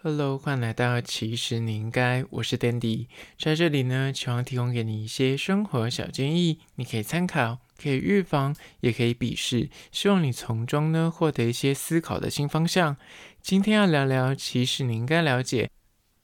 [0.00, 12.96] Hello，欢迎来到其实你应该，我是 Dandy，在这里呢，希望提供给你一些生活小建议，你可以参考，可以预防，也可以鄙视，希望你从中呢获得一些思考的新方向。
[13.42, 15.68] 今天要聊聊，其实你应该了解，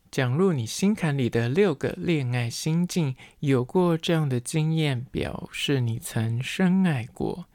[0.09, 7.47] 讲入你心坎里的六个恋爱心境，有过这样的经验，表示你曾深爱过。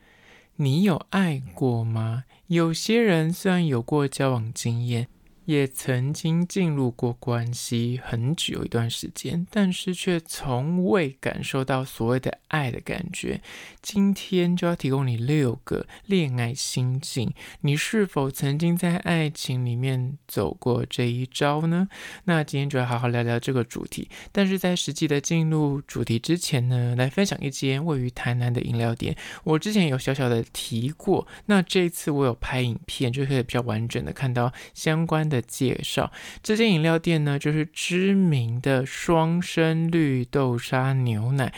[0.58, 2.26] 你有爱过吗？
[2.48, 5.08] 有些人虽然有过交往经验。
[5.50, 13.42] 也曾经进入过关系很久一段时间，但是却从未感受到所谓的爱的感觉。
[13.82, 21.88] 今天就要提供你六个恋爱心境，你是否曾经在爱情里面走过这一招呢？
[22.26, 24.08] 那今天就要好好聊聊这个主题。
[24.32, 29.18] 但是在实际的进入主题之前呢，来分享一间位于台南的饮料店。
[29.44, 35.39] 我之前有小小的提过，那这次我有拍影片，就可以比较完整的看到相关的。
[35.42, 36.12] 介绍
[36.42, 41.54] 这间饮料店呢，就是知名的双生绿豆沙牛奶。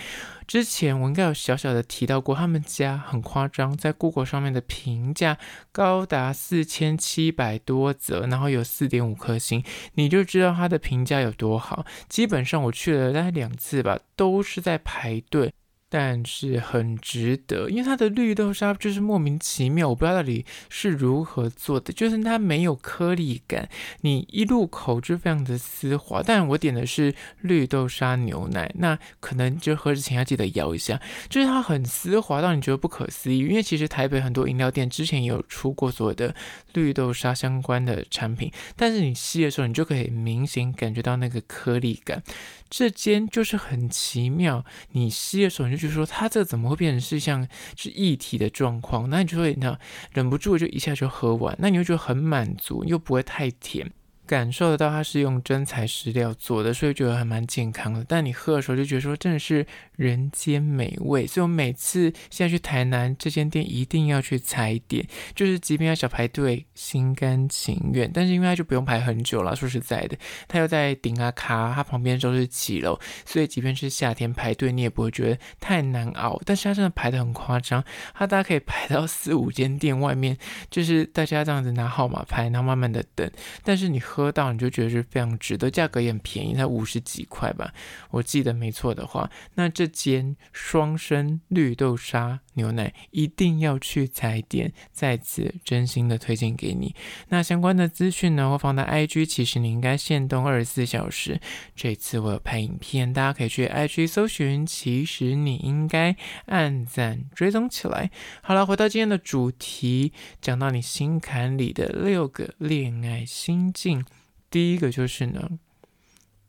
[0.48, 5.38] 之前我应该有小小的提到过，他们家很夸张，在 Google 上面的评价
[5.72, 11.86] 高达四千七百多则，然后有四点五颗星，你就知道它的评价有多好。
[12.10, 15.54] 基本上我去了大概两次吧，都是在排队。
[15.94, 23.68] 但是很值得，因为它的绿豆沙就是莫名其妙，我不知道到底是如何做的，就是它没有颗粒感，
[24.00, 26.24] 你一入口就非常的丝滑。
[26.26, 30.98] 但我点的是绿豆沙牛奶，那可能就喝之前要记得摇一下，
[31.28, 33.40] 就是它很丝滑到你觉得不可思议。
[33.40, 36.34] 因为其实台北很多饮料店之前也有出过所谓的
[36.74, 42.24] 绿豆沙相关的产品，但是你吸的时候，你就可以明显感觉到那个颗粒感。
[42.70, 49.10] 这间就是很奇妙，你吸的时候你就觉得说它这怎么会变成是像是液体的状况？
[49.10, 49.78] 那你就会那
[50.14, 53.92] 忍不住就一下就喝完，那你会觉得很满足，又不会太甜。
[54.32, 58.02] 感受得到它是用真材实料做的，所以觉得还蛮健康的。
[58.08, 59.66] 但你喝的时候就觉得说真的是
[59.98, 61.28] 人间美味。
[61.28, 65.06] 所以我每次现在去台南这间店一定要去踩点，
[65.36, 68.10] 就是即便要小排队，心甘情愿。
[68.14, 70.16] 但是因为它就不用排很久了，说实在的，
[70.48, 76.40] 它又在顶啊卡，它旁边都是几楼，所以即便是夏天排队，你也不会觉得太难熬。
[76.46, 77.84] 但是它真的排得很夸张，
[78.14, 80.38] 它大家可以排到四五间店外面，
[80.70, 83.30] 就是大家这样子拿号码牌，然后慢慢的等。
[83.66, 84.21] 但是你喝。
[84.22, 87.74] 喝到你就觉得是非常值得，价格也很便宜，才五十几块吧，
[88.10, 89.30] 我记得没错的话。
[89.56, 96.96] 那这间双生绿豆沙牛奶一定要去踩点，在此真心的推荐给你。
[97.30, 101.40] 那相关的资讯呢，我放在 IG，其实你应该限动二十四小时。
[101.76, 108.12] 这次我有拍影片，大家可以去 IG 搜寻，其实你应该按赞追踪起来。
[108.42, 110.12] 好了，回到今天的主题，
[110.42, 114.06] 讲到你心坎里的六个恋爱心境。
[114.50, 115.60] 第一个就是呢，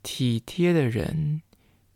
[0.03, 1.43] 体贴的人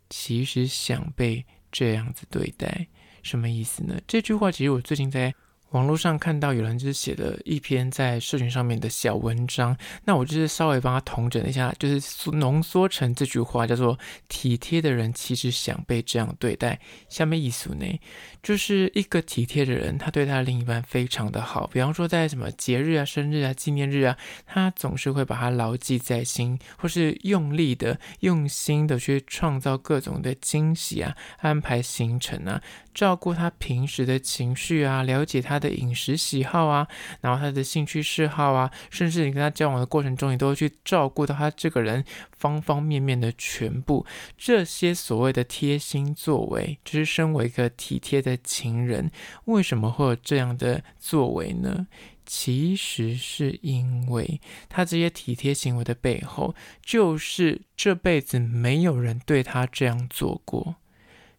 [0.09, 2.87] 其实想被这样子对待，
[3.27, 3.99] 什么意思呢？
[4.07, 5.35] 这句话其实我最近在。
[5.71, 13.97] 网络上看到有人就是写了一篇在社群上面的小文章，那我就是稍微帮他统整一下，就是浓缩成这句话，叫做
[14.29, 16.79] “体贴的人其实想被这样对待”。
[17.09, 17.85] 下面意思呢，
[18.41, 32.61] 就是一个体贴的人，他对他的另一半非常的好，比方说在什么节日啊、生日啊、纪念日啊，他总是会把他牢记在心，或是用力的、用心的去创造各种的惊喜啊，安排行程啊。
[32.93, 36.87] 照顾他平时的情绪啊，了解他他的饮食喜好啊，
[37.21, 44.05] 然后他的兴趣嗜好啊，甚至你跟他交往的过程中，你都会去照顾到他这个人方方面面的全部。
[44.37, 49.09] 这些所谓的贴心作为，就是身为一个体贴的情人，
[49.45, 51.87] 为什么会有这样的作为呢？
[52.25, 56.53] 其实是因为他这些体贴行为的背后，
[56.83, 60.75] 就是这辈子没有人对他这样做过。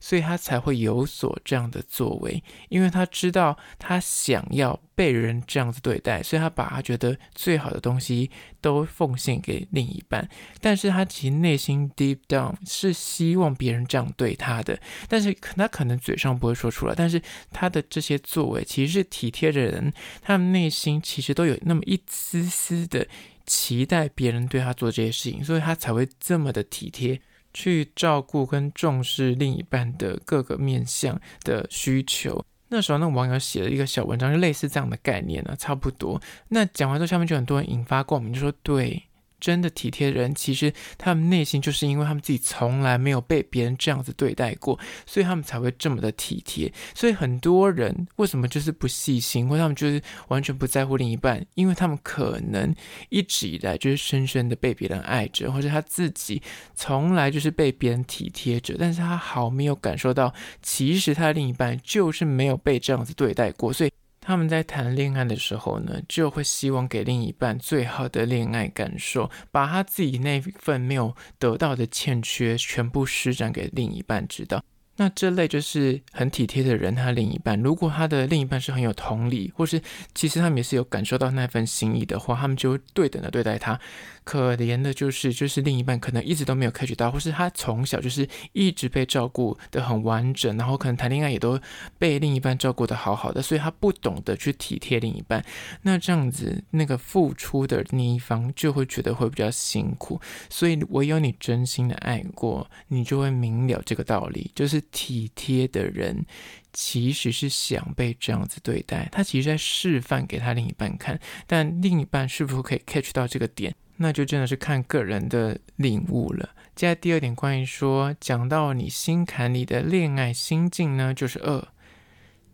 [0.01, 10.29] 所以他才会有所这样的作为，因为他知道他想要被人这样子对待，所以他把他觉得最好的东西都奉献给另一半。
[10.61, 14.79] 但是他其实内心 deep down 是希望别人这样对他的，
[15.09, 17.21] 但是他可能嘴上不会说出来，但是
[17.51, 23.07] 他的这些作为其实是体贴的人，他们内心其实都有那么一丝丝的
[23.47, 27.21] 期待别人对他做这些事情，所以他才会这么的体贴。
[27.59, 32.45] 去照顾跟重视另一半的各个面向的需求。
[32.69, 36.21] 那时候，那网友写了一个小文章，就类似这样的概念呢，差不多。
[36.49, 39.03] 那讲完之后，下面就很多人引发共鸣，就说：“对，
[39.41, 46.73] 真的体贴人，其实他们内心就是因为他们自己从来没有被别人这样子对待过，所以他们才会这么的体贴。
[46.95, 52.75] 所以很多人为什么就是不细心，或他们就是完全不在乎另一半，因为他们可能
[53.09, 56.43] 一直以来就是深深的被别人爱着，或者他自己
[56.75, 60.33] 从来就是被别人体贴着，但是他好没有感受到，
[60.63, 63.91] 其实他的另一半就是没有被这样子对待过，所以。
[64.29, 74.63] 他们在谈恋爱的时候呢，就会希望给另一半最好的恋爱感受，把他自己那份没有得到的欠缺全部施展给另一半知道。
[74.99, 79.81] 那这类就是很体贴的人，他另一半，如果他的另一半是很有同理，或是
[80.15, 83.81] 其实他们也是有感受到那份心意的话，他们就会对等的对待他。
[84.25, 91.59] 可怜的就是，就是另一半可能一直都没有 catch 到，或是他从小就是一直被照顾得很完整，然后可能谈恋爱也都
[91.97, 95.43] 被另一半照顾得好好的，所以他不懂得去体贴另一半。
[95.81, 100.21] 那这样子，那个付出的那一方就会觉得会比较辛苦。
[100.51, 106.25] 所以唯有你真心的爱过，你就会明了这个道理，就是体贴的人
[106.73, 113.75] 其实是想被这样子对待，他其实在示范给他另一半看，但另一半是不是可以 catch 到这个点？
[113.97, 116.51] 那就真的是看个人的领悟了。
[116.77, 121.67] 接下来第二点，关于说讲到你心坎里的恋爱心境呢，就是二，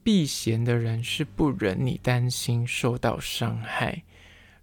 [0.02, 4.02] 避嫌的人是不忍你担心受到伤害。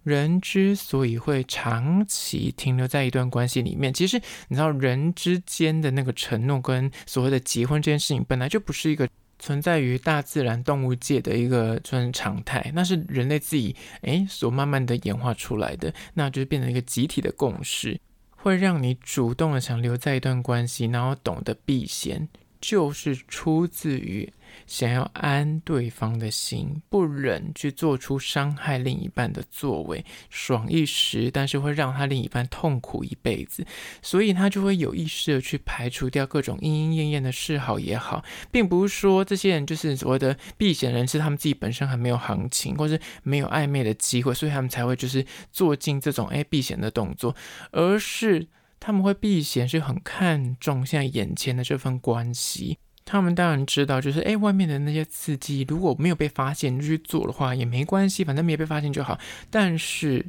[0.02, 9.08] 人之所以会长期停留在一段关系里面，其实你知道，人之间的那个承诺跟所谓的结婚这件事情，本来就不是一个。
[9.38, 18.00] 存在于大自然动物界的一个算常态，那是人类自己诶所慢慢的演化出来的，那就是变成一个集体的共识，
[18.36, 22.28] 会让你主动的想留在一段关系，然后懂得避嫌，
[22.62, 24.32] 就是出自于。
[24.66, 33.64] 想要安对方的心，不忍去做出伤害另一半的作为，爽一时，但是会让他另一半痛苦一辈子，
[34.02, 47.34] 所以他就会有意识的去排除掉各种莺莺燕燕的示好也好，并不是说这些人就是所谓的避嫌人，是他们自己本身还没有行情，或是没有暧昧的机会，所以他们才会就是做尽这种哎避嫌的动作，
[47.70, 48.46] 而是
[48.84, 52.78] 他们会避嫌是很看重现在眼前的这份关系。
[53.04, 59.16] 他们当然知道，就是诶，外面的那些刺激，如果没有被发现就去做的话也没关系，反正没有被发现就好。
[59.48, 60.26] 但是。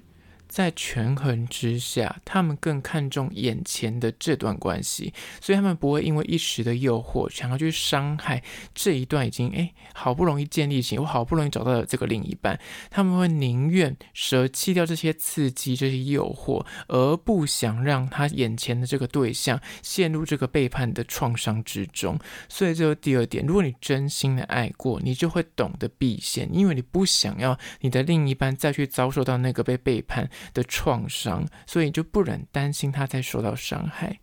[0.54, 5.12] 在权衡之下，他们更看重眼前的这段关系，
[5.42, 8.44] 所以他们不会因为一时的诱惑，想要去伤害
[8.76, 12.60] 这一段已经诶好不容易建立起，我好不容易找到了这个另一半，
[12.92, 22.20] 他们会宁愿舍弃掉这些刺激、这些诱惑，而不想让他眼前的这个对象陷入这个背叛的创伤之中。
[22.48, 34.20] 所以这是第二点，如果你真心的爱过，你就会懂得避嫌，因为你不想要你的另一半再去遭受到那个被背叛的创伤，所以就不忍担心他再受到伤害。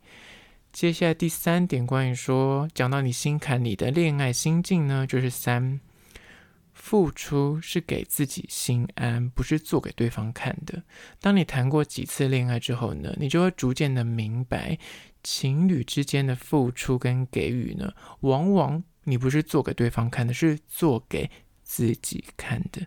[0.73, 5.81] 接下来第三点，关于说讲到你心坎里的恋爱心境呢，就是三，
[6.73, 10.85] 付出是给自己心安，不是做给对方看的。
[11.21, 14.79] 当你谈过几次恋爱之后呢，你就会逐渐的明白，
[15.25, 21.29] 情侣之间的付出跟给予呢，往往你不是做给对方看的，是做给
[21.71, 22.85] 自己看的。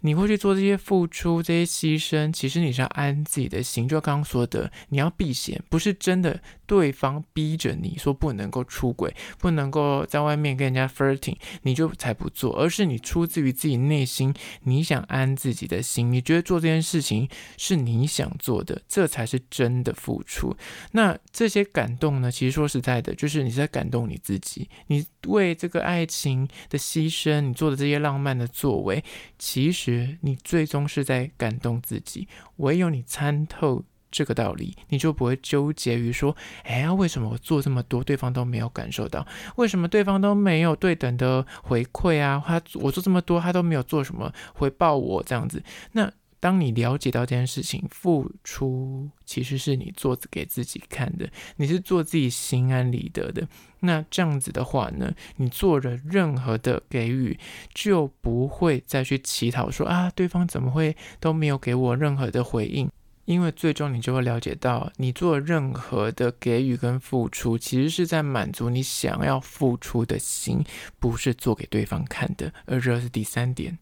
[0.00, 3.88] 你会去做这些付出、这些牺牲，其实你是要安自己的心。
[3.88, 20.56] 就刚刚说的，你要避嫌，不是真的对方逼着你说不能够出轨，不能够在外面跟人家 flirting，你就才不做，而是你出自于自己内心，你想安自己的心，你觉得做这件事情是你想做的，这才是真的付出。
[20.92, 22.30] 那这些感动呢？
[22.30, 29.02] 其实说实在的，就是你在感动你自己，你为这个爱情的牺牲，你做的这些浪漫的作为，
[29.38, 30.18] 其实。
[30.20, 39.26] 你最终是在感动自己，唯有你参透这个道理，你就不会纠结于说：“哎呀，为什么我做这么多，对方都没有感受到？
[39.56, 42.40] 为什么对方都没有对等的回馈啊？
[42.46, 53.48] 他我做这么多，他都没有做什么回报我这样子？”那当你了解到这件事情，付出其实是你做给自己看的，你是做自己心安理得的。
[53.80, 57.36] 那这样子的话呢，你做了任何的给予，
[57.74, 62.88] 就不会再去乞讨说啊，对方怎么会都没有给我任何的回应？
[63.24, 70.62] 因为最终你就会了解到，你做任何的给予跟付出，其实是在满足你想要付出的心，
[70.98, 72.52] 不是做给对方看的。
[72.66, 73.78] 而这是第三点。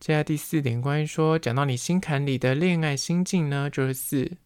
[0.00, 4.36] 接下来第四点，关于说讲到你心坎里的恋爱心境呢，就是四，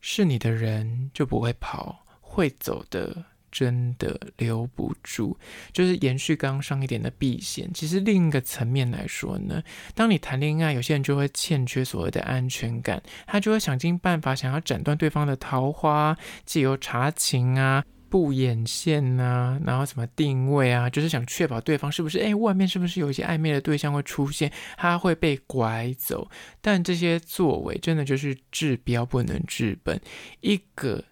[0.00, 5.38] 是你的人就不会跑，会走的真的留不住。
[5.72, 9.62] 就是延续刚刚上一点的避嫌，其实另一个层面来说呢，
[9.94, 17.84] 当你谈恋爱，有些人就会欠缺所谓的安全感，他就会想尽办法想要斩断对方的桃花，借由查情啊。
[18.08, 26.30] 不眼线、啊，然后什么定位啊，就是想确保对方是不是哎，外面是不是有一些暧昧的对象会出现，他会被拐走。
[26.60, 29.98] 但这些作为真的就是治标不能治本。
[30.42, 31.02] 一个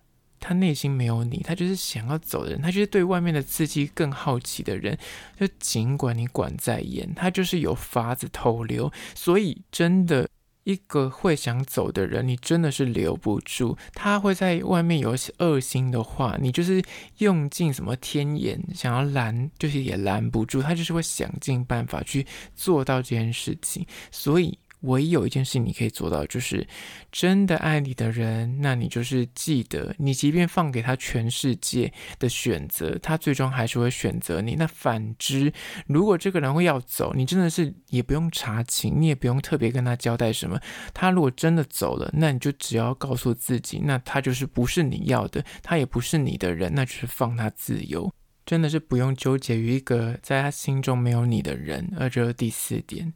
[0.41, 4.99] 他内心没有你，他就是想要走的人，他就是对外面的刺激更好奇的人，
[5.39, 8.91] 就尽管你管再严，他就是有法子偷溜。
[9.15, 10.29] 所以真的。
[10.65, 13.77] 一个会想走的人，你真的是留不住。
[13.95, 16.83] 他会在外面有恶心的话，你就是
[17.17, 20.61] 用尽什么天眼想要拦，就是也拦不住。
[20.61, 24.59] 他就是会想尽办法去做到这件事情，所以。
[24.83, 26.67] 唯一有一件事你可以做到，就是
[27.13, 34.55] 真的爱你的人，那你就是记得，你即便放给他全世界的选择，他最终还是会选择你。
[34.55, 35.53] 那反之，
[35.87, 40.59] 如果这个人会要走，你真的是也不用查情，你也不用特别跟他交代什么。
[40.95, 48.13] 他如果真的走了，那你就只要告诉自己，那他就是不是你要的，他也不是你的人，那就是放他自由。
[48.47, 51.89] 真的是不用纠结于一个在他心中没有你的人。
[51.97, 53.13] 而这是第四点。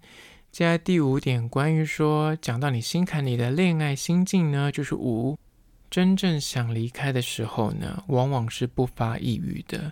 [0.54, 5.36] 接下来第五点，关于说讲到你心坎里的恋爱心境呢，就是五，
[5.90, 9.90] 真正想离开的时候呢，往往是不发一语的。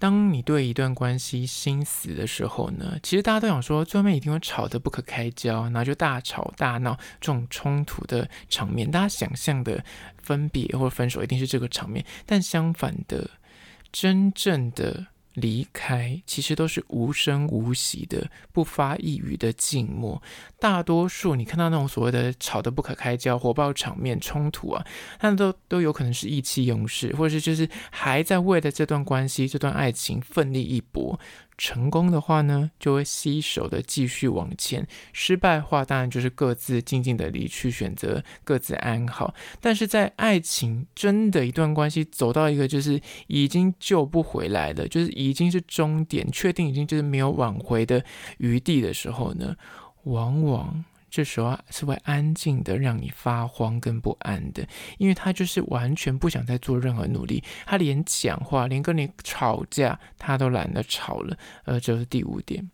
[0.00, 9.84] 当你对一段关系心死的时候呢，其实大家都想说，最后面一定会吵得不可开交，然后就大吵大闹这种冲突的场面，大家想象的
[10.20, 13.30] 分别或者分手一定是这个场面，但相反的，
[13.92, 15.06] 真正的。
[15.34, 20.22] 离开其实都是无声无息的，不发一语的静默。
[20.58, 24.86] 大多数你看到那种所谓的吵得不可开交、火爆场面、冲突啊，
[25.20, 31.18] 那都都有可能是意气用事，或者是就是还在为了这段关系、这段爱情奋力一搏。
[31.58, 34.82] 成功的话呢，就会携手的继续往前；
[35.12, 39.34] 失败的话，当然就是各自静静的离去，选择各自安好。
[39.60, 48.04] 但是在爱情真的一段关系走到一个就是已经救不回来了，就是已经是终点，确定已经就是没有挽回的
[48.38, 49.56] 余地的时候呢，
[50.04, 50.84] 往往。
[51.12, 54.66] 这时候是会安静的让你发慌跟不安的，
[54.96, 61.36] 因为他就是完全不想再做任何努力，他连讲话，连跟你吵架，他都懒得吵了。
[61.64, 62.70] 呃，这是第五点。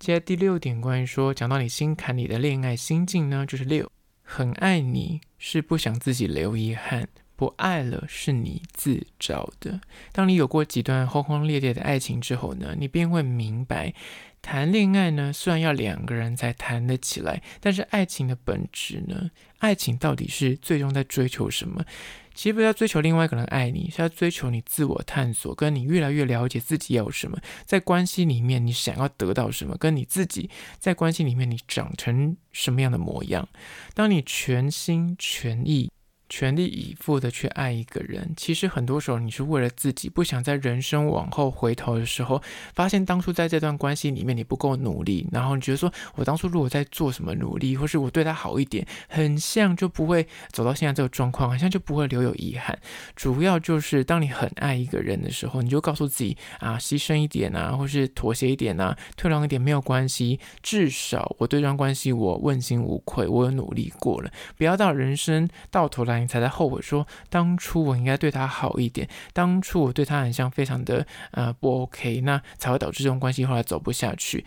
[0.00, 3.88] 接下来第六点，关于说讲到你心坎里的恋爱心境呢，就是六，
[4.24, 9.80] 很爱你是不想自己留遗憾，不爱了是你自找的。
[10.12, 13.94] 当你有过几段轰轰烈烈的爱情之后呢，你便会明白。
[14.42, 19.30] 谈恋爱呢，虽然要两个人才谈得起来，但是爱情的本质呢？
[19.58, 21.84] 爱情到底是最终在追求什么？
[22.32, 33.48] 其实不要追求另外一个人爱你，是要追求你自我探索，跟你越来越了解自己要什么，在关系里面你想要得到什么，跟你自己在关系里面你长成什么样的模样。
[33.94, 35.90] 当你全心全意。
[36.28, 42.42] 全力以赴的去爱一个人，其实很多时候你是为了自己，不想在人生往后回头的时候，
[42.74, 52.76] 发现当初在这段关系里面你不够努力，然后你觉得说，我当初如果在做什么努力，或是我对他好一点，很像就不会走到现在这个状况，好像就不会留有遗憾。
[53.14, 66.15] 主要就是当你很爱一个人的时候，你就告诉自己啊，牺牲一点啊，或是妥协一点啊，退让一点没有关系，至少我对这段关系我问心无愧，我有努力过了，不要到人生到头来。
[66.18, 74.44] 你才在后悔说，当初我应该对他好一点，当初我对他很像非常的呃不 OK，那才会导致这种关系后来走不下去。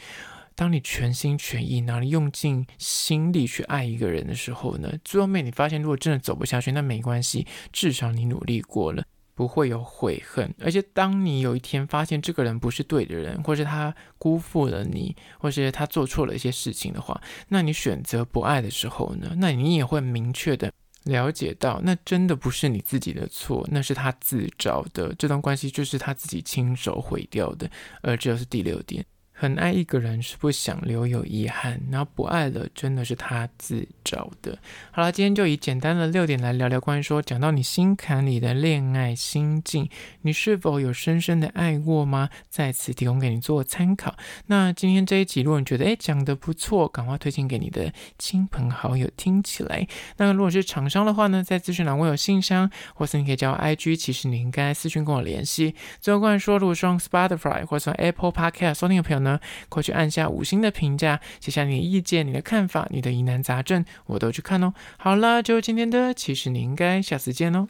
[0.55, 10.53] 当你全心全意，然后你用尽心力去爱一个人的时候呢，最后面你发现如果真的走不下去，那没关系，至少你努力过了，不会有悔恨。
[10.59, 20.69] 而且当你有一天发现这个人不是对的人，或是他辜负了你，或是他做错了一些事情的话，那你选择不爱的时候呢，那你也会明确的。
[21.05, 25.13] 了解到，那真的不是你自己的错，那是他自找的。
[25.15, 27.69] 这段关系就是他自己亲手毁掉的，
[28.01, 29.05] 而这是第六点。
[29.41, 34.59] 很爱一个人是不想留有遗憾，然后不爱了真的是他自找的。
[34.91, 39.89] 好了，今天就以简单的六点来聊聊关于说，讲到你心坎里的恋爱心境，
[40.23, 42.29] 你是否有深深的爱过吗？
[42.49, 44.13] 在此提供给你做参考。
[44.47, 49.87] 那今天这一集，如果你觉得诶讲得不错，赶快推荐给你的亲朋好友听起来。
[50.17, 55.73] 那如果是厂商的话呢，在资讯栏我有信箱，或是你可以加 IG，其实你应该私讯跟我联系。
[56.01, 59.28] 最后关于说，如果是用 Spotify 或者 Apple Podcast 收听的朋友呢，
[59.67, 64.73] 快去按下五星的评价，写下你的意见、你的看法、你的疑难杂症，我都去看哦。
[64.97, 67.67] 好了，就今天的，其实你应该下次见哦。